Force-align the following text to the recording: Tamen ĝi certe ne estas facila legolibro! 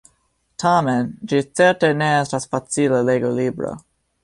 Tamen 0.63 1.11
ĝi 1.33 1.41
certe 1.59 1.91
ne 1.99 2.09
estas 2.23 2.49
facila 2.55 3.05
legolibro! 3.13 3.79